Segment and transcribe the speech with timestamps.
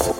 [0.00, 0.16] Hello,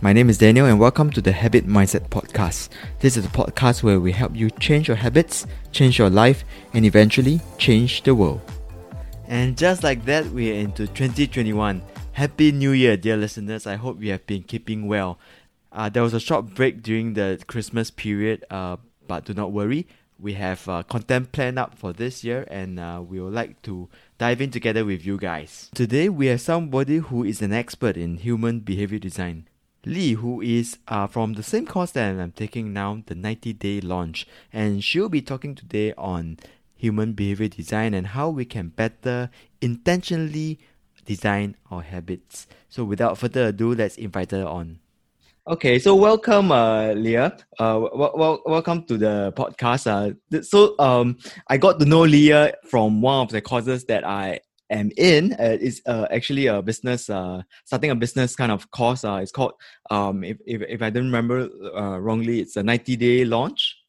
[0.00, 2.68] my name is Daniel, and welcome to the Habit Mindset Podcast.
[3.00, 6.84] This is a podcast where we help you change your habits, change your life, and
[6.84, 8.40] eventually change the world.
[9.26, 11.82] And just like that, we are into 2021.
[12.12, 13.66] Happy New Year, dear listeners.
[13.66, 15.18] I hope you have been keeping well.
[15.72, 18.76] Uh, there was a short break during the Christmas period, uh,
[19.08, 19.88] but do not worry.
[20.18, 23.88] We have uh, content planned up for this year, and uh, we would like to
[24.18, 25.70] dive in together with you guys.
[25.74, 29.48] Today, we have somebody who is an expert in human behavior design.
[29.86, 33.80] Leigh, who is uh, from the same course that I'm taking now, the 90 day
[33.80, 36.38] launch, and she'll be talking today on
[36.84, 39.30] human behavior design and how we can better
[39.62, 40.58] intentionally
[41.06, 42.46] design our habits.
[42.68, 44.80] So, without further ado, let's invite her on.
[45.46, 47.36] Okay, so welcome, uh, Leah.
[47.58, 49.86] Uh, w- w- welcome to the podcast.
[49.86, 51.16] Uh, th- so, um,
[51.48, 55.32] I got to know Leah from one of the courses that I am in.
[55.34, 59.04] Uh, it's uh, actually a business, uh, starting a business kind of course.
[59.04, 59.52] Uh, it's called,
[59.90, 63.83] um, if, if, if I don't remember uh, wrongly, it's a 90 day launch.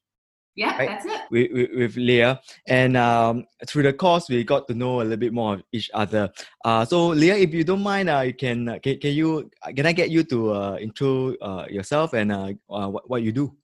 [0.56, 0.88] Yeah, right?
[0.88, 1.22] that's it.
[1.30, 2.40] With, with, with Leah.
[2.68, 5.92] And um, through the course, we got to know a little bit more of each
[5.94, 6.32] other.
[6.64, 9.86] Uh, so, Leah, if you don't mind, uh, you can, uh, can, can you can
[9.86, 13.56] I get you to uh, intro uh, yourself and uh, uh, what, what you do?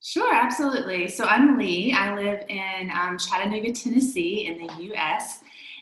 [0.00, 1.08] Sure, absolutely.
[1.08, 1.92] So, I'm Leigh.
[1.92, 5.40] I live in um, Chattanooga, Tennessee, in the U.S.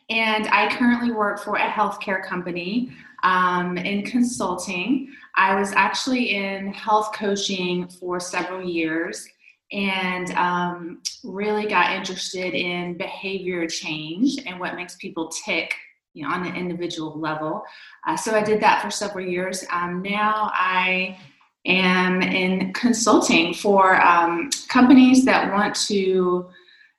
[0.08, 2.90] And I currently work for a healthcare company
[3.22, 5.12] um, in consulting.
[5.36, 9.28] I was actually in health coaching for several years
[9.74, 15.74] and um, really got interested in behavior change and what makes people tick
[16.12, 17.64] you know, on an individual level.
[18.06, 19.64] Uh, so I did that for several years.
[19.72, 21.18] Um, now I
[21.66, 26.48] am in consulting for um, companies that want to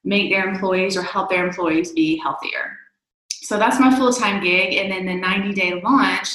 [0.04, 2.78] make their employees or help their employees be healthier.
[3.30, 4.74] So that's my full time gig.
[4.74, 6.28] And then the 90 day launch,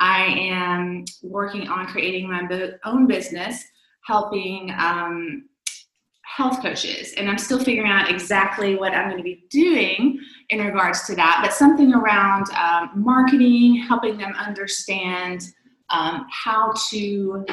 [0.00, 3.62] I am working on creating my own business,
[4.04, 5.48] helping um,
[6.36, 7.14] health coaches.
[7.16, 10.20] And I'm still figuring out exactly what I'm going to be doing
[10.50, 15.48] in regards to that, but something around um, marketing, helping them understand
[15.88, 17.46] um, how to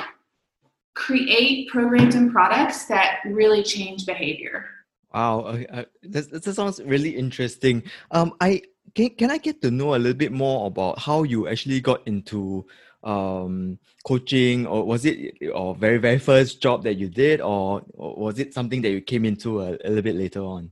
[0.96, 4.66] create programs and products that really change behavior.
[5.14, 5.40] Wow,
[5.72, 7.84] uh, this, this sounds really interesting.
[8.12, 8.64] Um, I
[8.96, 12.06] can, can I get to know a little bit more about how you actually got
[12.06, 12.66] into
[13.04, 18.16] um, coaching, or was it your very very first job that you did, or, or
[18.16, 20.72] was it something that you came into a, a little bit later on?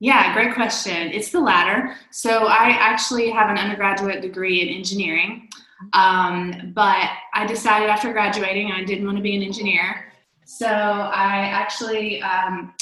[0.00, 1.10] Yeah, great question.
[1.12, 1.94] It's the latter.
[2.10, 5.48] So I actually have an undergraduate degree in engineering,
[5.92, 10.12] um, but I decided after graduating I didn't want to be an engineer.
[10.46, 12.74] So I actually um,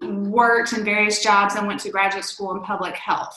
[0.00, 3.36] worked in various jobs and went to graduate school in public health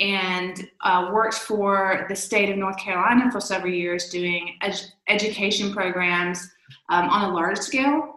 [0.00, 5.72] and uh, worked for the state of North Carolina for several years doing ed- education
[5.72, 6.50] programs
[6.88, 8.16] um, on a large scale.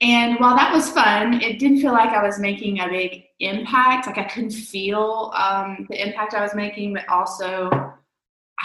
[0.00, 4.06] And while that was fun, it didn't feel like I was making a big impact.
[4.06, 7.68] Like I couldn't feel um, the impact I was making, but also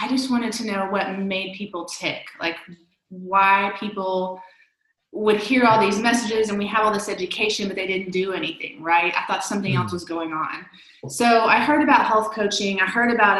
[0.00, 2.56] I just wanted to know what made people tick, like
[3.10, 4.40] why people
[5.16, 8.34] would hear all these messages and we have all this education, but they didn't do
[8.34, 9.14] anything, right?
[9.16, 9.96] I thought something else hmm.
[9.96, 10.66] was going on.
[11.08, 12.80] So I heard about health coaching.
[12.80, 13.38] I heard about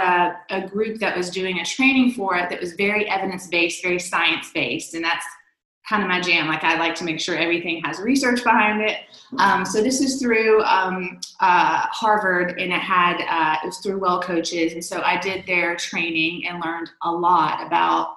[0.51, 3.83] a, a group that was doing a training for it that was very evidence based,
[3.83, 4.95] very science based.
[4.95, 5.27] And that's
[5.87, 6.49] kind of my jam.
[6.49, 9.01] Like I like to make sure everything has research behind it.
[9.39, 14.01] Um, so this is through um, uh, Harvard, and it had uh, it was through
[14.01, 18.17] Wellcoaches, and so I did their training and learned a lot about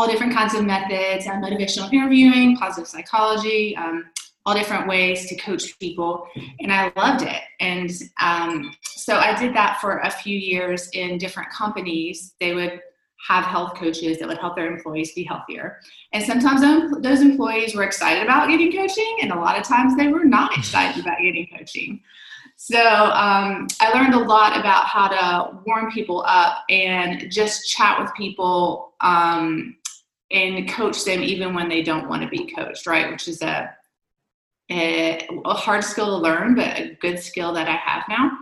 [0.00, 4.06] all different kinds of methods, uh, motivational interviewing, positive psychology, um,
[4.46, 6.26] all different ways to coach people.
[6.60, 7.42] And I loved it.
[7.60, 12.32] And um, so I did that for a few years in different companies.
[12.40, 12.80] They would
[13.28, 15.80] have health coaches that would help their employees be healthier.
[16.14, 16.62] And sometimes
[17.02, 20.56] those employees were excited about getting coaching, and a lot of times they were not
[20.56, 22.00] excited about getting coaching.
[22.56, 28.00] So um, I learned a lot about how to warm people up and just chat
[28.00, 29.76] with people um,
[30.30, 33.10] and coach them even when they don't want to be coached, right?
[33.10, 33.74] Which is a,
[34.70, 38.38] a, a hard skill to learn, but a good skill that I have now.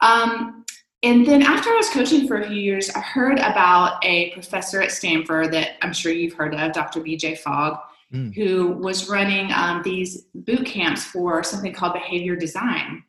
[0.00, 0.64] Um,
[1.02, 4.82] and then after I was coaching for a few years, I heard about a professor
[4.82, 7.00] at Stanford that I'm sure you've heard of, Dr.
[7.00, 7.78] BJ Fogg,
[8.12, 8.34] mm.
[8.34, 13.04] who was running um, these boot camps for something called behavior design.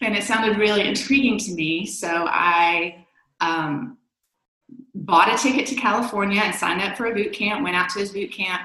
[0.00, 1.84] and it sounded really intriguing to me.
[1.84, 3.06] So I
[3.40, 3.98] um,
[5.06, 8.00] bought a ticket to California and signed up for a boot camp, went out to
[8.00, 8.60] his boot camp.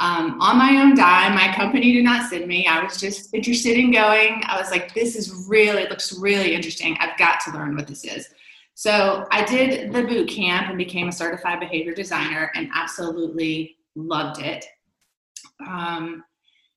[0.00, 1.34] Um, on my own dime.
[1.34, 2.68] My company did not send me.
[2.68, 4.42] I was just interested in going.
[4.46, 6.96] I was like, this is really, it looks really interesting.
[7.00, 8.28] I've got to learn what this is.
[8.74, 14.40] So I did the boot camp and became a certified behavior designer and absolutely loved
[14.40, 14.64] it.
[15.66, 16.22] Um,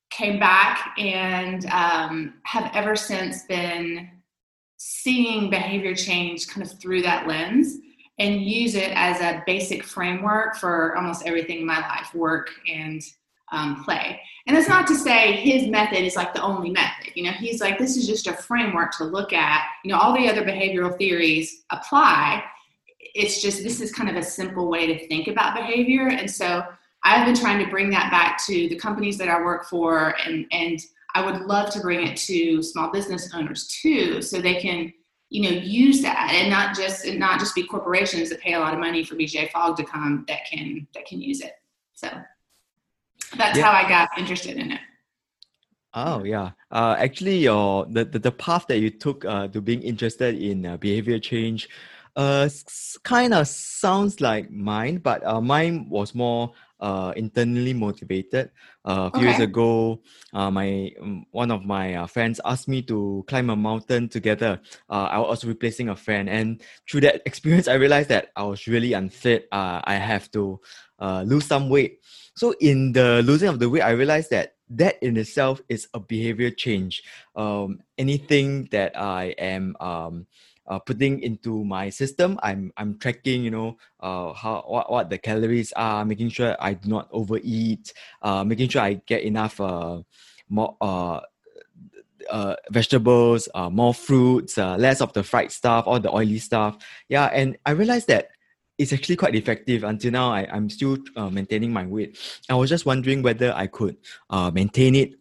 [0.10, 4.10] came back and um, have ever since been
[4.78, 7.78] seeing behavior change kind of through that lens
[8.20, 13.02] and use it as a basic framework for almost everything in my life work and
[13.52, 14.20] um, play.
[14.48, 17.12] And that's not to say his method is like the only method.
[17.16, 19.66] You know, he's like, this is just a framework to look at.
[19.84, 22.44] You know, all the other behavioral theories apply.
[23.14, 26.08] It's just this is kind of a simple way to think about behavior.
[26.08, 26.64] And so
[27.04, 30.46] I've been trying to bring that back to the companies that I work for, and
[30.52, 30.80] and
[31.14, 34.94] I would love to bring it to small business owners too, so they can
[35.32, 38.60] you know use that and not just and not just be corporations that pay a
[38.60, 41.54] lot of money for BJ Fogg to come that can that can use it.
[41.94, 42.10] So
[43.38, 43.64] that's yeah.
[43.64, 44.82] how I got interested in it.
[45.94, 49.82] Oh yeah, uh, actually, your the, the, the path that you took uh, to being
[49.82, 51.70] interested in uh, behavior change,
[52.18, 52.50] uh,
[53.04, 56.52] kind of sounds like mine, but uh, mine was more
[56.82, 58.52] uh, internally motivated.
[58.84, 59.38] Uh, a few okay.
[59.38, 60.02] years ago,
[60.34, 64.60] uh, my um, one of my uh, friends asked me to climb a mountain together.
[64.90, 68.44] Uh, I was also replacing a friend, and through that experience, I realized that I
[68.44, 69.48] was really unfit.
[69.52, 70.60] Uh, I have to
[71.00, 72.00] uh, lose some weight.
[72.36, 76.00] So in the losing of the weight, I realized that that in itself is a
[76.00, 77.04] behavior change.
[77.36, 80.28] Um, anything that I am um,
[80.72, 85.18] uh, putting into my system, I'm I'm tracking, you know, uh, how what, what the
[85.18, 87.92] calories are, making sure I do not overeat,
[88.22, 90.00] uh, making sure I get enough uh,
[90.48, 91.20] more uh,
[92.30, 96.78] uh, vegetables, uh, more fruits, uh, less of the fried stuff, all the oily stuff.
[97.10, 98.30] Yeah, and I realized that
[98.78, 99.84] it's actually quite effective.
[99.84, 102.18] Until now, I, I'm still uh, maintaining my weight.
[102.50, 103.98] I was just wondering whether I could
[104.30, 105.16] uh, maintain it,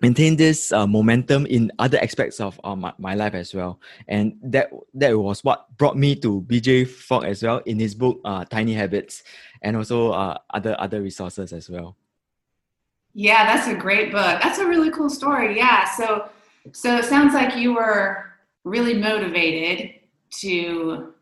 [0.00, 3.80] maintain this uh, momentum in other aspects of uh, my, my life as well.
[4.08, 8.20] And that that was what brought me to BJ Fogg as well in his book
[8.24, 9.22] uh, Tiny Habits,
[9.62, 11.96] and also uh, other other resources as well.
[13.12, 14.40] Yeah, that's a great book.
[14.40, 15.56] That's a really cool story.
[15.56, 16.28] Yeah, so
[16.72, 18.26] so it sounds like you were
[18.64, 19.94] really motivated
[20.40, 21.14] to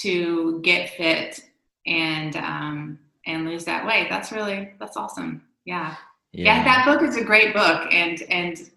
[0.00, 1.40] to get fit
[1.86, 4.08] and um, and lose that weight.
[4.08, 5.42] That's really that's awesome.
[5.64, 5.96] Yeah.
[6.38, 6.56] Yeah.
[6.56, 6.64] yeah.
[6.64, 8.70] that book is a great book and and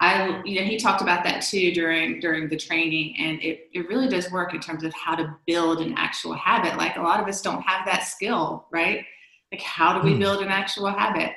[0.00, 3.88] I you know he talked about that too during during the training and it, it
[3.88, 6.76] really does work in terms of how to build an actual habit.
[6.76, 9.04] Like a lot of us don't have that skill, right?
[9.50, 10.20] Like how do we mm.
[10.20, 11.32] build an actual habit?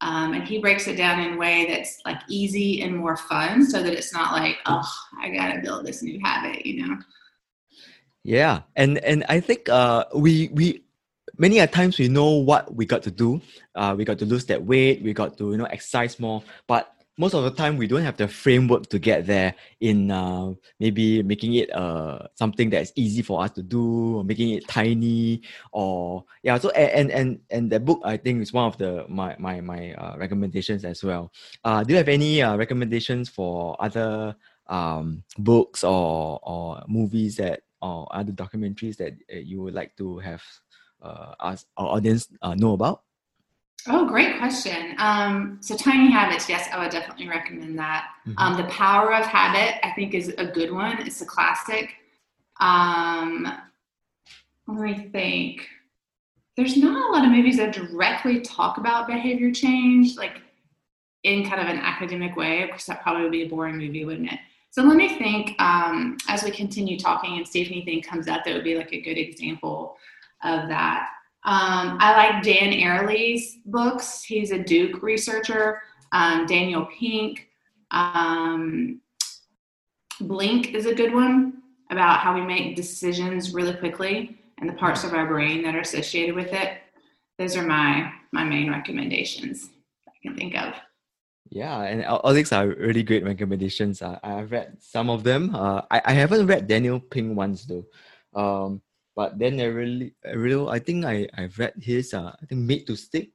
[0.00, 3.64] Um, and he breaks it down in a way that's like easy and more fun
[3.64, 6.98] so that it's not like, oh, I gotta build this new habit, you know.
[8.22, 10.82] Yeah, and and I think uh we we
[11.38, 13.40] many a times we know what we got to do.
[13.74, 15.02] Uh, we got to lose that weight.
[15.02, 18.16] We got to you know exercise more, but most of the time we don't have
[18.16, 23.42] the framework to get there in uh, maybe making it uh, something that's easy for
[23.42, 25.40] us to do or making it tiny
[25.72, 29.34] or yeah so and and and the book i think is one of the my
[29.38, 31.32] my, my uh, recommendations as well
[31.64, 34.34] uh, do you have any uh, recommendations for other
[34.66, 40.42] um, books or or movies that or other documentaries that you would like to have
[41.02, 43.02] uh, us, our audience uh, know about?
[43.88, 44.96] Oh, great question.
[44.98, 48.08] Um, so, Tiny Habits, yes, I would definitely recommend that.
[48.26, 48.38] Mm-hmm.
[48.38, 50.98] Um, the Power of Habit, I think, is a good one.
[51.06, 51.94] It's a classic.
[52.58, 53.46] Um,
[54.66, 55.68] let me think.
[56.56, 60.40] There's not a lot of movies that directly talk about behavior change, like
[61.22, 62.62] in kind of an academic way.
[62.62, 64.38] Of course, that probably would be a boring movie, wouldn't it?
[64.70, 68.44] So let me think um, as we continue talking and see if anything comes up
[68.44, 69.85] that would be like a good example
[70.44, 71.08] of that.
[71.44, 74.24] Um, I like Dan Ariely's books.
[74.24, 75.82] He's a Duke researcher.
[76.12, 77.48] Um, Daniel Pink.
[77.92, 79.00] Um,
[80.20, 85.04] Blink is a good one about how we make decisions really quickly and the parts
[85.04, 86.78] of our brain that are associated with it.
[87.38, 89.70] Those are my my main recommendations
[90.08, 90.74] I can think of.
[91.50, 94.02] Yeah, and all these are really great recommendations.
[94.02, 95.54] I've read some of them.
[95.54, 97.84] Uh, I, I haven't read Daniel Pink ones though.
[98.34, 98.82] Um,
[99.16, 102.12] but then I really, I really, I think I I've read his.
[102.12, 103.32] Uh, I think Made to Stick.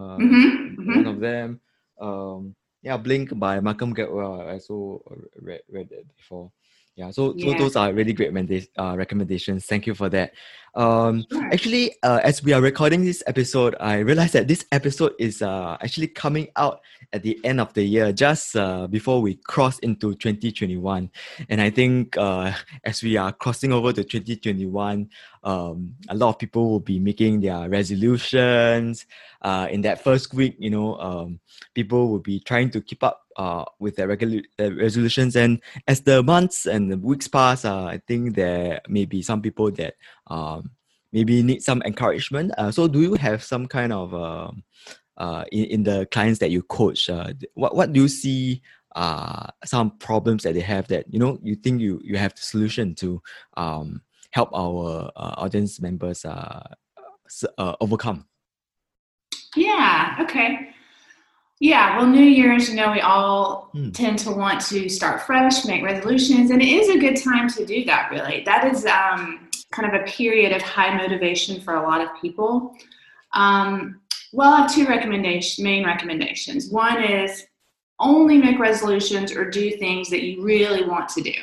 [0.00, 0.96] Uh, mm-hmm, mm-hmm.
[0.96, 1.60] One of them.
[2.00, 4.48] Um, yeah, Blink by Malcolm Gladwell.
[4.48, 5.04] I also
[5.36, 6.48] read read it before.
[6.96, 7.52] Yeah, so, Yeah.
[7.52, 9.64] so those are really great manda- uh, recommendations.
[9.66, 10.32] Thank you for that.
[10.74, 11.42] Um, Sure.
[11.52, 15.76] Actually, uh, as we are recording this episode, I realized that this episode is uh,
[15.80, 16.80] actually coming out
[17.12, 21.10] at the end of the year, just uh, before we cross into 2021.
[21.48, 22.52] And I think uh,
[22.84, 25.08] as we are crossing over to 2021,
[25.42, 29.06] um, a lot of people will be making their resolutions.
[29.42, 31.40] Uh, in that first week, you know, um,
[31.74, 35.36] people will be trying to keep up uh, with their, regulu- their resolutions.
[35.36, 39.42] And as the months and the weeks pass, uh, I think there may be some
[39.42, 39.94] people that
[40.26, 40.70] um,
[41.12, 42.52] maybe need some encouragement.
[42.58, 44.62] Uh, so, do you have some kind of um
[45.16, 47.08] uh, in, in the clients that you coach?
[47.08, 48.62] Uh, what what do you see?
[48.96, 52.42] Uh, some problems that they have that you know you think you you have the
[52.42, 53.22] solution to
[53.56, 56.60] um, help our uh, audience members uh,
[57.56, 58.26] uh, overcome.
[59.54, 60.74] Yeah, okay.
[61.60, 63.90] Yeah, well, New Year's, you know, we all Hmm.
[63.90, 67.66] tend to want to start fresh, make resolutions, and it is a good time to
[67.66, 68.42] do that, really.
[68.46, 72.74] That is um, kind of a period of high motivation for a lot of people.
[73.34, 74.00] Um,
[74.32, 76.70] well, I have two recommendation, main recommendations.
[76.70, 77.46] One is
[77.98, 81.34] only make resolutions or do things that you really want to do.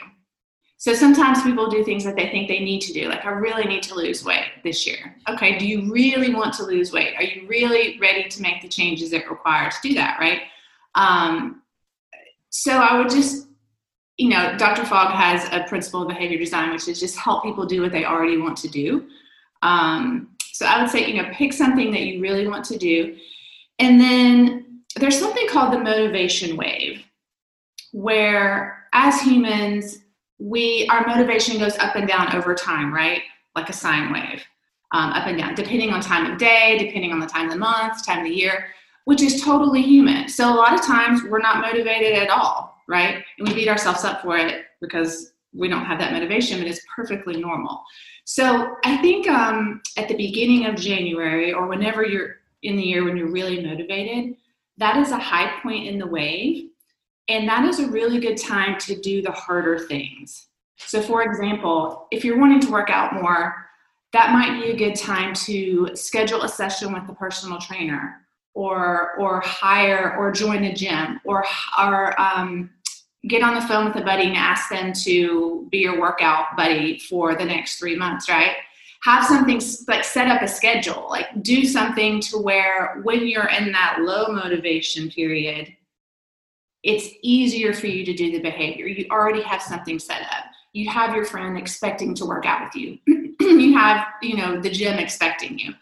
[0.80, 3.66] So sometimes people do things that they think they need to do, like I really
[3.66, 5.16] need to lose weight this year.
[5.28, 7.16] Okay, do you really want to lose weight?
[7.16, 10.42] Are you really ready to make the changes that require to do that, right?
[10.94, 11.64] Um,
[12.50, 13.48] so I would just,
[14.18, 14.86] you know, Dr.
[14.86, 18.06] Fogg has a principle of behavior design, which is just help people do what they
[18.06, 19.08] already want to do.
[19.64, 23.18] Um, so I would say, you know, pick something that you really want to do.
[23.80, 27.04] And then there's something called the motivation wave,
[27.94, 30.00] where as humans,
[30.40, 33.22] we our motivation goes up and down over time, right?
[33.56, 34.44] Like a sine wave,
[34.92, 37.60] um, up and down, depending on time of day, depending on the time of the
[37.60, 38.68] month, time of the year,
[39.06, 40.28] which is totally human.
[40.28, 43.24] So a lot of times we're not motivated at all, right?
[43.38, 46.82] And we beat ourselves up for it because we don't have that motivation, but it's
[46.96, 47.82] perfectly normal.
[48.26, 53.06] So I think um, at the beginning of January or whenever you're in the year
[53.06, 54.36] when you're really motivated,
[54.78, 56.70] that is a high point in the wave.
[57.30, 60.48] And that is a really good time to do the harder things.
[60.78, 63.68] So, for example, if you're wanting to work out more,
[64.14, 69.12] that might be a good time to schedule a session with the personal trainer or
[69.20, 71.46] or hire or join a gym or
[71.80, 72.70] or um,
[73.28, 76.98] get on the phone with a buddy and ask them to be your workout buddy
[76.98, 78.56] for the next three months right
[79.04, 83.72] have something like set up a schedule like do something to where when you're in
[83.72, 85.76] that low motivation period
[86.88, 88.88] it's easier for you to do the behavior.
[88.88, 90.46] You already have something set up.
[90.72, 92.98] You have your friend expecting to work out with you.
[93.40, 95.74] You have you know the gym expecting you.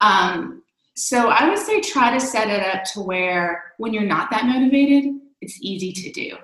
[0.00, 0.62] Um,
[0.94, 4.44] so i would say try to set it up to where when you're not that
[4.44, 6.36] motivated it's easy to do.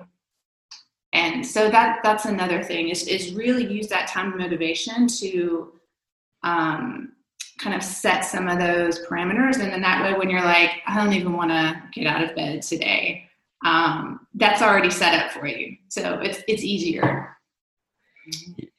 [1.13, 5.71] And so that that's another thing is, is really use that time of motivation to
[6.43, 7.13] um,
[7.57, 9.59] kind of set some of those parameters.
[9.59, 12.35] And then that way when you're like i don't even want to get out of
[12.35, 13.28] bed today
[13.65, 17.35] um, that's already set up for you so it's it's easier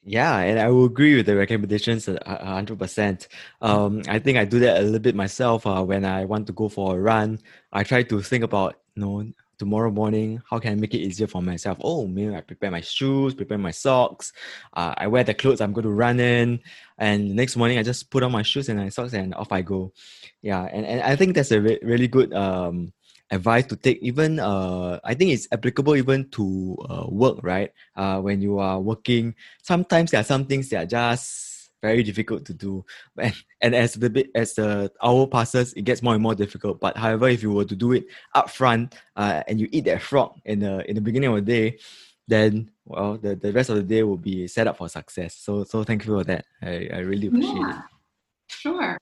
[0.03, 3.27] Yeah, and I will agree with the recommendations a a hundred percent.
[3.61, 5.65] Um, I think I do that a little bit myself.
[5.65, 7.39] Uh, when I want to go for a run,
[7.71, 11.27] I try to think about, you know, tomorrow morning, how can I make it easier
[11.27, 11.77] for myself?
[11.83, 14.33] Oh, maybe I prepare my shoes, prepare my socks.
[14.73, 16.59] Uh, I wear the clothes I'm going to run in,
[16.97, 19.51] and the next morning I just put on my shoes and my socks and off
[19.51, 19.93] I go.
[20.41, 22.93] Yeah, and, and I think that's a re- really good um
[23.31, 23.99] advice to take.
[24.01, 27.71] Even uh, I think it's applicable even to uh, work, right?
[27.95, 32.45] Uh, when you are working sometimes there are some things that are just very difficult
[32.45, 32.85] to do
[33.17, 36.79] and, and as the bit as the hour passes it gets more and more difficult
[36.79, 39.99] but however if you were to do it up front uh, and you eat that
[39.99, 41.77] frog in the in the beginning of the day
[42.27, 45.63] then well the, the rest of the day will be set up for success so
[45.63, 47.75] so thank you for that i, I really appreciate it
[48.47, 48.97] sure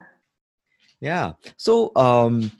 [0.99, 1.33] yeah.
[1.57, 2.51] So um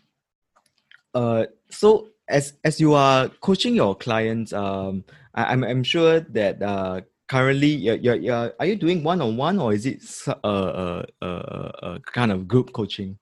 [1.14, 6.62] uh so as as you are coaching your clients, um I, I'm I'm sure that
[6.62, 10.04] uh currently you're, you're, you're are you doing one on one or is it
[10.44, 13.18] a, a, a kind of group coaching?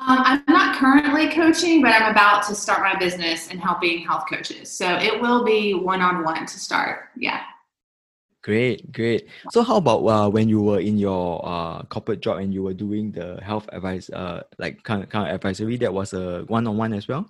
[0.00, 4.24] Um, I'm not currently coaching, but I'm about to start my business and helping health
[4.30, 4.70] coaches.
[4.70, 7.08] So it will be one on one to start.
[7.16, 7.40] Yeah.
[8.42, 9.28] Great, great.
[9.48, 12.72] So how about uh, when you were in your uh, corporate job and you were
[12.74, 16.66] doing the health advice, uh, like kind of, kind of advisory, that was a one
[16.66, 17.28] on one as well?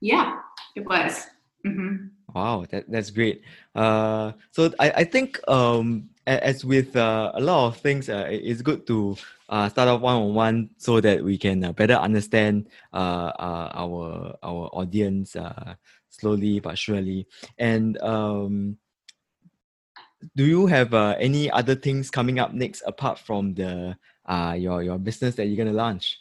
[0.00, 0.38] Yeah,
[0.74, 1.26] it was.
[1.64, 3.42] hmm Wow, that, that's great.
[3.74, 8.60] Uh, so I, I think um, as with uh, a lot of things, uh, it's
[8.62, 9.16] good to
[9.48, 13.70] uh, start off one on one so that we can uh, better understand uh, uh,
[13.74, 15.74] our our audience uh,
[16.10, 17.26] slowly but surely.
[17.58, 18.76] And um,
[20.34, 23.96] do you have uh, any other things coming up next apart from the
[24.26, 26.18] uh, your your business that you're gonna launch?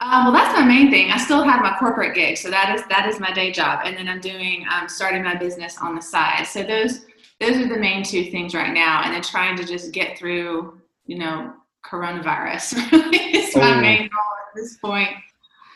[0.00, 1.12] Um, well, that's my main thing.
[1.12, 3.96] I still have my corporate gig, so that is that is my day job, and
[3.96, 6.44] then I'm doing um, starting my business on the side.
[6.44, 7.06] So those
[7.40, 10.80] those are the main two things right now, and then trying to just get through,
[11.06, 11.52] you know,
[11.84, 12.74] coronavirus.
[12.92, 13.80] it's my oh.
[13.80, 15.10] main goal at this point.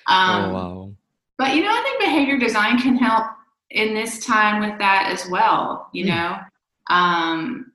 [0.08, 0.92] Oh, um, oh wow!
[1.38, 3.26] But you know, I think behavior design can help
[3.70, 5.88] in this time with that as well.
[5.92, 6.08] You mm.
[6.08, 6.38] know,
[6.88, 7.72] um,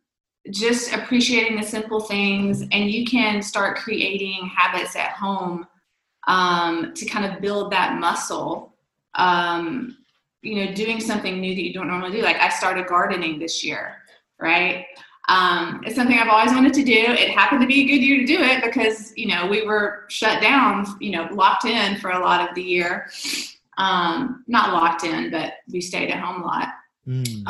[0.49, 5.67] just appreciating the simple things, and you can start creating habits at home
[6.27, 8.75] um, to kind of build that muscle.
[9.15, 9.97] Um,
[10.41, 12.23] you know, doing something new that you don't normally do.
[12.23, 13.97] Like I started gardening this year,
[14.39, 14.85] right?
[15.29, 16.93] Um, it's something I've always wanted to do.
[16.93, 20.05] It happened to be a good year to do it because you know we were
[20.09, 23.09] shut down, you know, locked in for a lot of the year.
[23.77, 26.67] Um, not locked in, but we stayed at home a lot.
[27.07, 27.47] Mm.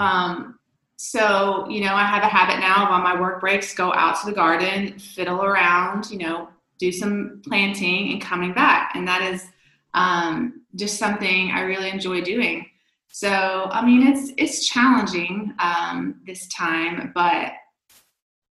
[1.04, 4.22] So you know, I have a habit now of on my work breaks go out
[4.22, 9.24] to the garden, fiddle around, you know, do some planting and coming back, and that
[9.34, 9.48] is
[9.96, 12.68] um, just something I really enjoy doing.
[13.08, 13.32] So
[13.72, 17.54] I mean, it's it's challenging um, this time, but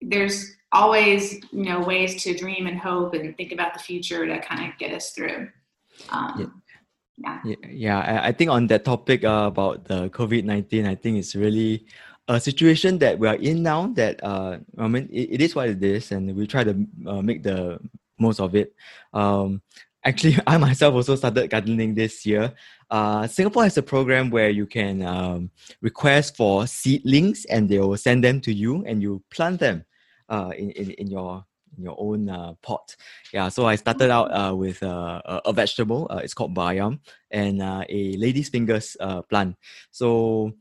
[0.01, 4.41] there's always you know ways to dream and hope and think about the future to
[4.41, 5.51] kind of get us through.
[6.09, 6.63] Um,
[7.19, 7.41] yeah.
[7.45, 7.57] yeah.
[7.69, 11.85] Yeah, I think on that topic uh, about the COVID nineteen, I think it's really
[12.29, 13.89] a situation that we are in now.
[13.89, 17.23] That uh, I mean, it, it is what it is, and we try to uh,
[17.23, 17.81] make the
[18.19, 18.75] most of it.
[19.13, 19.63] Um,
[20.05, 22.53] actually, I myself also started gardening this year.
[22.91, 25.51] Uh, Singapore has a program where you can um,
[25.83, 29.85] request for seedlings and they will send them to you and you plant them
[30.29, 31.45] uh, in, in, in your
[31.77, 32.97] in your own uh, pot.
[33.33, 36.07] Yeah, so I started out uh, with uh, a vegetable.
[36.11, 39.57] Uh, it's called bayam and uh, a lady's fingers uh, plant.
[39.91, 40.53] So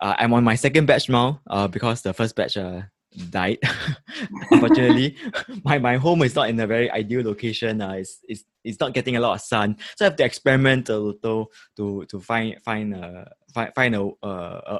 [0.00, 2.82] uh, I'm on my second batch now uh, because the first batch uh,
[3.30, 3.58] died.
[4.50, 5.16] Unfortunately,
[5.64, 7.80] my, my home is not in a very ideal location.
[7.80, 10.88] Uh, it's, it's, it's not getting a lot of sun, so I have to experiment
[10.88, 14.28] a little to to find find a find, find a, a,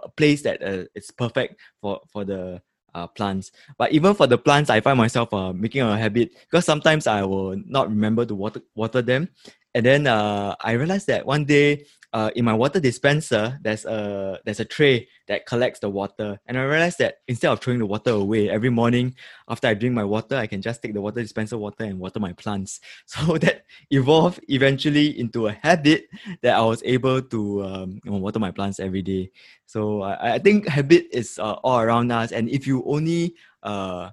[0.05, 2.61] a place that uh, is perfect for for the
[2.97, 3.52] uh, plants.
[3.79, 7.23] But even for the plants, I find myself uh, making a habit because sometimes I
[7.23, 9.29] will not remember to water water them,
[9.76, 11.84] and then uh, I realized that one day
[12.15, 16.56] uh, in my water dispenser, there's a there's a tray that collects the water, and
[16.56, 19.15] I realized that instead of throwing the water away every morning
[19.50, 22.21] after I drink my water, I can just take the water dispenser water and water
[22.21, 22.80] my plants.
[23.04, 26.08] So that evolved eventually into a habit
[26.41, 29.30] that I was able to um, water my plants every day.
[29.67, 34.08] So I, I think habit is uh, all around us, and if you only uh,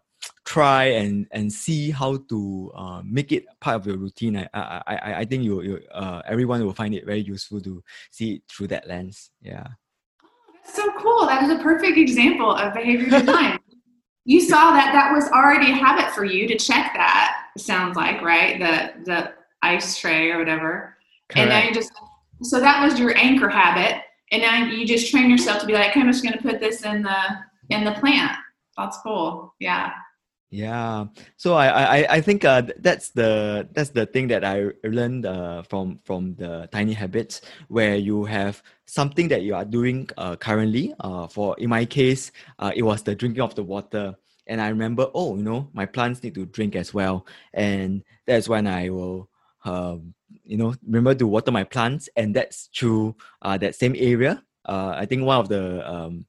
[0.46, 4.82] try and and see how to uh, make it part of your routine, I I
[4.88, 8.42] I I think you you uh, everyone will find it very useful to see it
[8.50, 9.32] through that lens.
[9.42, 9.68] Yeah.
[10.64, 11.26] that's so cool.
[11.26, 13.60] That is a perfect example of behavior design.
[14.26, 17.48] you saw that that was already a habit for you to check that.
[17.58, 20.98] Sounds like right the the ice tray or whatever,
[21.30, 21.40] Correct.
[21.40, 21.92] and now you just
[22.42, 24.02] so that was your anchor habit,
[24.32, 26.60] and now you just train yourself to be like, okay, I'm just going to put
[26.60, 27.18] this in the
[27.70, 28.36] in the plant.
[28.78, 29.54] That's cool.
[29.60, 29.92] Yeah.
[30.54, 35.26] Yeah, so I I I think uh, that's the that's the thing that I learned
[35.26, 40.36] uh, from from the tiny habits where you have something that you are doing uh,
[40.36, 40.94] currently.
[41.00, 44.14] Uh, for in my case, uh, it was the drinking of the water,
[44.46, 48.48] and I remember oh you know my plants need to drink as well, and that's
[48.48, 49.30] when I will
[49.66, 50.14] um
[50.46, 54.44] you know remember to water my plants, and that's through uh, that same area.
[54.70, 56.26] Uh, I think one of the um,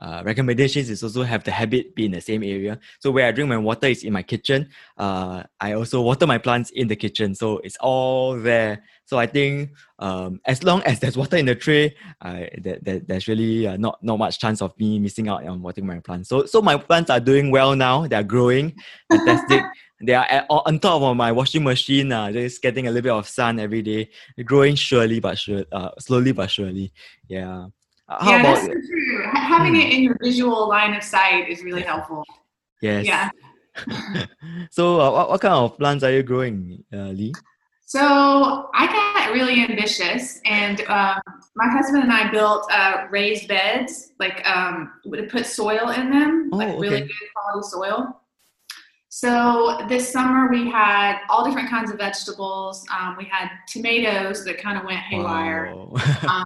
[0.00, 2.78] uh, recommendations is also have the habit be in the same area.
[3.00, 4.68] So where I drink my water is in my kitchen.
[4.96, 8.82] Uh, I also water my plants in the kitchen, so it's all there.
[9.04, 13.08] So I think um, as long as there's water in the tray, uh, that, that
[13.08, 16.28] there's really uh, not not much chance of me missing out on watering my plants.
[16.28, 18.06] So so my plants are doing well now.
[18.06, 18.74] They are growing,
[19.10, 19.62] fantastic.
[20.00, 23.12] they are at, on top of my washing machine, uh, just getting a little bit
[23.12, 24.08] of sun every day,
[24.44, 26.92] growing surely but sure, uh, slowly but surely.
[27.28, 27.66] Yeah.
[28.18, 29.24] How yeah, that's true.
[29.32, 32.24] Having it in your visual line of sight is really helpful.
[32.82, 33.06] Yes.
[33.06, 33.30] Yeah.
[34.70, 37.32] so, uh, what, what kind of plants are you growing, uh, Leigh?
[37.86, 41.20] So I got really ambitious, and um,
[41.56, 46.50] my husband and I built uh, raised beds, like um, to put soil in them,
[46.52, 46.78] oh, like okay.
[46.78, 48.20] really good quality soil.
[49.08, 52.86] So this summer we had all different kinds of vegetables.
[52.96, 55.66] Um, we had tomatoes that kind of went haywire.
[56.28, 56.44] um,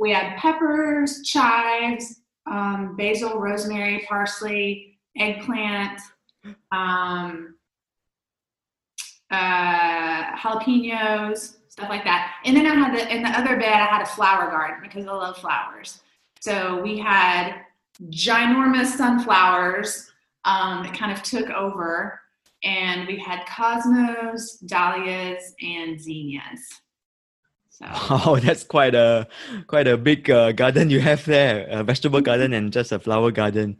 [0.00, 6.00] we had peppers, chives, um, basil, rosemary, parsley, eggplant,
[6.72, 7.54] um,
[9.30, 12.36] uh, jalapenos, stuff like that.
[12.46, 15.06] And then I had the in the other bed I had a flower garden because
[15.06, 16.00] I love flowers.
[16.40, 17.60] So we had
[18.04, 20.10] ginormous sunflowers
[20.46, 22.18] um, that kind of took over.
[22.62, 26.80] And we had cosmos, dahlias, and zinnias.
[27.80, 27.88] So.
[28.26, 29.26] Oh, that's quite a
[29.66, 31.66] quite a big uh, garden you have there.
[31.70, 33.78] A vegetable garden and just a flower garden.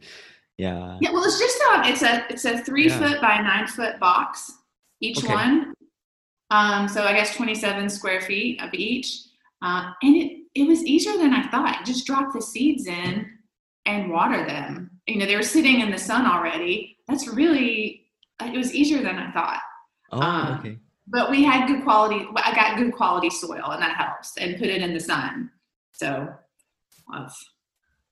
[0.57, 0.97] Yeah.
[1.01, 1.11] Yeah.
[1.11, 2.99] Well, it's just a um, it's a it's a three yeah.
[2.99, 4.51] foot by nine foot box
[5.01, 5.33] each okay.
[5.33, 5.73] one.
[6.49, 9.19] Um, so I guess twenty seven square feet of each,
[9.61, 11.85] uh, and it it was easier than I thought.
[11.85, 13.29] Just drop the seeds in
[13.85, 14.89] and water them.
[15.07, 16.97] You know, they were sitting in the sun already.
[17.07, 18.07] That's really
[18.41, 19.61] it was easier than I thought.
[20.11, 20.77] Oh, um, okay
[21.11, 22.25] but we had good quality.
[22.35, 24.37] I got good quality soil, and that helps.
[24.37, 25.51] And put it in the sun,
[25.91, 26.33] so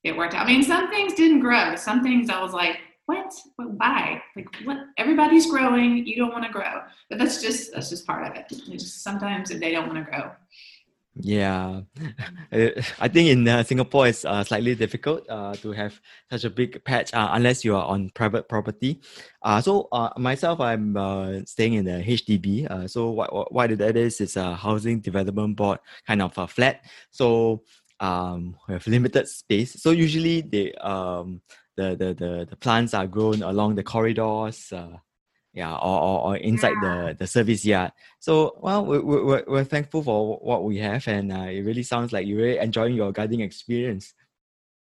[0.03, 0.45] it worked out.
[0.45, 1.75] I mean, some things didn't grow.
[1.75, 3.33] Some things I was like, "What?
[3.55, 4.21] Why?
[4.35, 4.77] Like, what?
[4.97, 6.05] Everybody's growing.
[6.05, 8.45] You don't want to grow." But that's just that's just part of it.
[8.49, 10.31] It's just sometimes they don't want to grow.
[11.15, 11.81] Yeah,
[12.51, 15.99] I think in uh, Singapore it's uh, slightly difficult uh, to have
[16.31, 19.01] such a big patch uh, unless you are on private property.
[19.41, 20.95] Uh, so uh, myself, I'm
[21.45, 22.89] staying in the HDB.
[22.89, 26.85] So what, what that is is a housing development board kind of a flat.
[27.11, 27.63] So
[27.99, 29.81] um, we have limited space.
[29.81, 30.41] So usually
[30.77, 31.41] um
[31.75, 34.71] the the the, the plants are grown along the corridors.
[35.59, 37.07] Yeah, or, or, or inside yeah.
[37.07, 37.91] the, the service yard.
[38.19, 42.13] So, well, we're, we're, we're thankful for what we have, and uh, it really sounds
[42.13, 44.13] like you're really enjoying your gardening experience.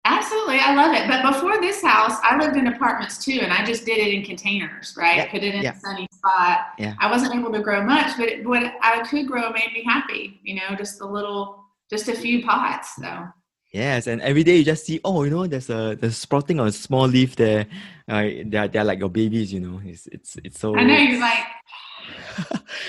[0.06, 1.08] Absolutely, I love it.
[1.08, 4.24] But before this house, I lived in apartments too, and I just did it in
[4.24, 5.18] containers, right?
[5.18, 5.32] Yeah.
[5.32, 5.76] Put it in yeah.
[5.76, 6.60] a sunny spot.
[6.78, 6.94] Yeah.
[7.00, 10.40] I wasn't able to grow much, but it, what I could grow made me happy.
[10.44, 12.96] You know, just a little, just a few pots.
[12.96, 13.26] So
[13.72, 16.68] Yes, and every day you just see, oh, you know, there's a there's sprouting on
[16.68, 17.68] a small leaf there.
[18.08, 19.80] Uh, they're they're like your babies, you know.
[19.86, 20.76] It's it's it's so.
[20.76, 21.46] I know you're like.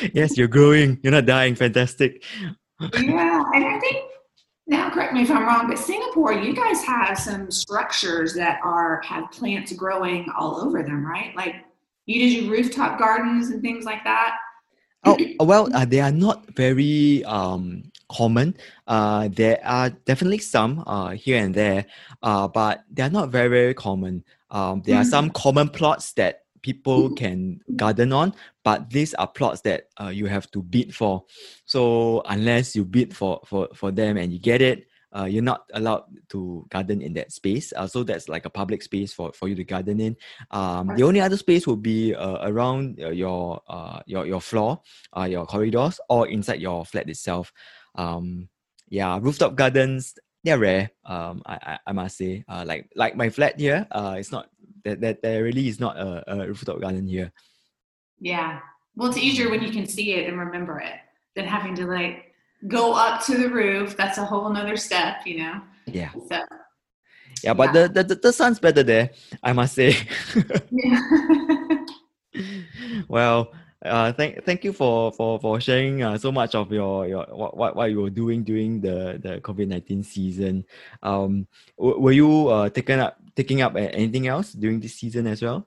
[0.14, 0.98] yes, you're growing.
[1.02, 1.54] You're not dying.
[1.54, 2.24] Fantastic.
[2.80, 4.04] yeah, and I think
[4.70, 9.02] now, correct me if I'm wrong, but Singapore, you guys have some structures that are
[9.04, 11.34] have plants growing all over them, right?
[11.34, 11.56] Like
[12.06, 14.36] you did your rooftop gardens and things like that.
[15.04, 18.56] Oh well, uh, they are not very um common.
[18.86, 21.86] Uh, there are definitely some uh, here and there,
[22.22, 24.24] uh, but they are not very, very common.
[24.50, 25.02] Um, there mm-hmm.
[25.02, 30.08] are some common plots that people can garden on, but these are plots that uh,
[30.08, 31.24] you have to bid for.
[31.64, 35.64] So unless you bid for, for, for them and you get it, uh, you're not
[35.74, 37.72] allowed to garden in that space.
[37.74, 40.16] Uh, so that's like a public space for, for you to garden in.
[40.50, 44.80] Um, the only other space would be uh, around uh, your, uh, your your floor,
[45.16, 47.52] uh, your corridors, or inside your flat itself.
[47.94, 48.48] Um,
[48.88, 50.90] yeah, rooftop gardens they're rare.
[51.04, 54.48] Um, I, I, I must say, uh, like like my flat here, uh, it's not
[54.84, 57.32] that that there really is not a, a rooftop garden here.
[58.20, 58.60] Yeah,
[58.96, 61.00] well, it's easier when you can see it and remember it
[61.36, 62.34] than having to like
[62.68, 63.96] go up to the roof.
[63.96, 65.60] That's a whole another step, you know.
[65.86, 66.10] Yeah.
[66.28, 66.40] So.
[67.42, 67.88] Yeah, but yeah.
[67.88, 69.10] The, the the sun's better there,
[69.42, 69.96] I must say.
[70.70, 71.00] yeah.
[73.08, 73.52] well,
[73.84, 77.76] uh, thank thank you for for for sharing uh, so much of your your what
[77.76, 80.64] what, you were doing during the the COVID nineteen season.
[81.02, 81.46] Um,
[81.78, 85.66] were you uh, taking up taking up anything else during this season as well?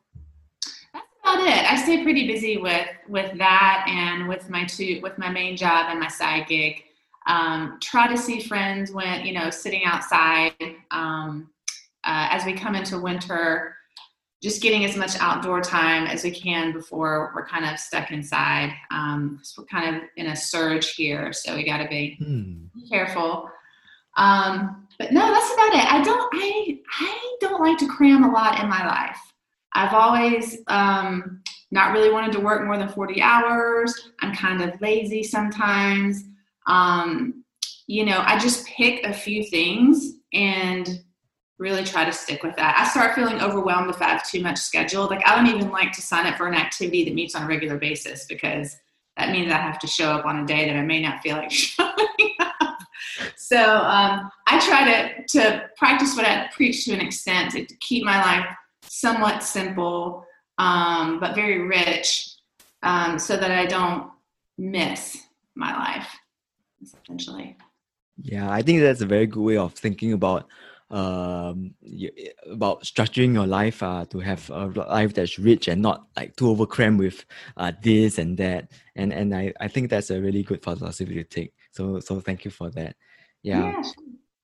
[0.93, 1.71] That's about it.
[1.71, 5.87] I stay pretty busy with with that and with my two with my main job
[5.89, 6.83] and my side gig.
[7.25, 10.53] Um, try to see friends when you know sitting outside.
[10.91, 11.49] Um,
[12.05, 13.77] uh, as we come into winter,
[14.43, 18.73] just getting as much outdoor time as we can before we're kind of stuck inside.
[18.91, 22.65] Um, we're kind of in a surge here, so we got to be hmm.
[22.91, 23.49] careful.
[24.17, 25.91] Um, but no, that's about it.
[25.91, 26.29] I don't.
[26.33, 29.17] I I don't like to cram a lot in my life.
[29.73, 34.11] I've always um, not really wanted to work more than forty hours.
[34.21, 36.25] I'm kind of lazy sometimes.
[36.67, 37.43] Um,
[37.87, 41.01] you know, I just pick a few things and
[41.57, 42.77] really try to stick with that.
[42.77, 45.09] I start feeling overwhelmed if I have too much scheduled.
[45.09, 47.47] Like I don't even like to sign up for an activity that meets on a
[47.47, 48.75] regular basis because
[49.17, 51.37] that means I have to show up on a day that I may not feel
[51.37, 52.77] like showing up.
[53.35, 58.03] So um, I try to to practice what I preach to an extent to, keep
[58.03, 58.45] my life
[58.81, 60.25] somewhat simple
[60.57, 62.35] um, but very rich,
[62.83, 64.09] um, so that I don't
[64.57, 65.23] miss
[65.55, 66.07] my life.
[66.81, 67.57] Essentially.
[68.21, 70.47] Yeah, I think that's a very good way of thinking about
[70.93, 71.73] um,
[72.49, 76.45] about structuring your life uh, to have a life that's rich and not like too
[76.45, 77.25] overcrammed with
[77.57, 78.71] uh, this and that.
[78.95, 81.53] And and I, I think that's a really good philosophy to take.
[81.71, 82.95] So so thank you for that.
[83.41, 83.73] Yeah.
[83.73, 83.91] yeah.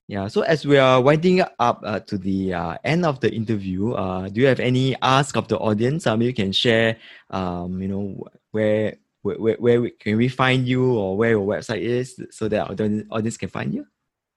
[0.09, 3.91] Yeah, so as we are winding up uh, to the uh, end of the interview,
[3.93, 6.07] uh, do you have any ask of the audience?
[6.07, 6.97] Um, you can share,
[7.29, 11.81] um, you know, where where, where, where can we find you or where your website
[11.81, 12.75] is so that our
[13.11, 13.85] audience can find you?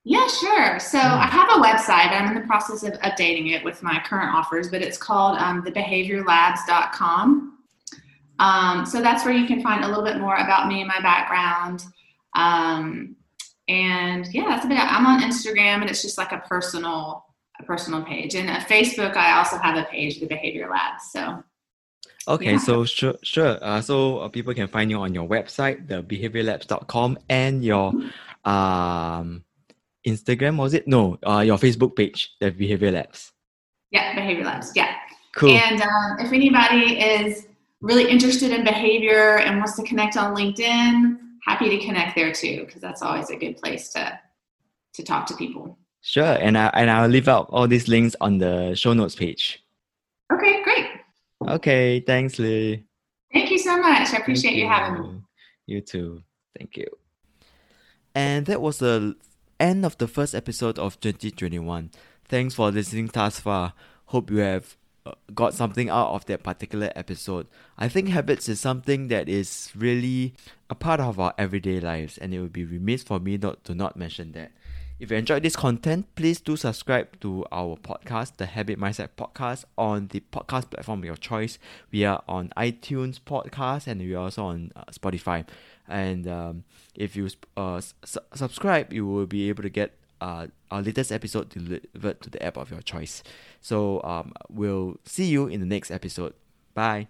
[0.05, 0.81] Yeah, sure.
[0.81, 1.21] So Hmm.
[1.21, 2.11] I have a website.
[2.11, 5.63] I'm in the process of updating it with my current offers, but it's called um,
[5.63, 7.59] thebehaviorlabs.com.
[8.39, 11.01] Um, so that's where you can find a little bit more about me and my
[11.01, 11.85] background.
[12.35, 13.15] Um,
[13.69, 14.91] and yeah, that's about.
[14.91, 17.25] I'm on Instagram, and it's just like a personal,
[17.61, 18.35] a personal page.
[18.35, 21.05] And uh, Facebook, I also have a page, the Behavior Labs.
[21.13, 21.45] So
[22.29, 22.59] Okay, Yeah.
[22.59, 23.59] so sure, sure.
[23.63, 27.93] Uh, so uh, people can find you on your website, the behaviorlabs.com, and your
[28.45, 29.45] um
[30.07, 30.87] Instagram, was it?
[30.87, 33.33] No, uh, your Facebook page, the Behavior Labs.
[33.91, 34.73] yeah, Behavior Labs.
[34.75, 34.95] Yeah.
[35.35, 35.51] Cool.
[35.57, 37.47] And um, if anybody is
[37.81, 42.65] really interested in behavior and wants to connect on LinkedIn, happy to connect there too,
[42.67, 44.19] because that's always a good place to
[44.95, 45.79] to talk to people.
[46.03, 49.65] Sure, and I and I'll leave out all these links on the show notes page.
[50.33, 50.87] Okay, great.
[51.49, 52.85] Okay, thanks, Leigh.
[53.33, 54.13] Thank you so much.
[54.13, 55.21] I appreciate you having me.
[55.67, 56.23] You too.
[56.59, 56.87] Thank you.
[58.15, 59.17] And that was the
[59.63, 61.91] end of the first episode of 2021.
[62.25, 63.75] Thanks for listening thus far.
[64.07, 67.47] Hope you have uh, got something out of that particular episode.
[67.79, 70.35] I think habits is something that is really
[70.69, 73.75] a part of our everyday lives, and it would be remiss for me not to
[73.75, 74.51] not mention that.
[74.99, 79.65] If you enjoyed this content, please do subscribe to our podcast, the Habit Mindset Podcast,
[79.77, 81.59] on the podcast platform of your choice.
[81.91, 85.45] We are on iTunes Podcast and we are also on uh, Spotify.
[85.89, 86.65] And um,
[86.95, 87.95] if you uh, s-
[88.35, 92.57] subscribe, you will be able to get uh, our latest episode delivered to the app
[92.57, 93.23] of your choice.
[93.61, 96.35] So um, we'll see you in the next episode.
[96.75, 97.09] Bye.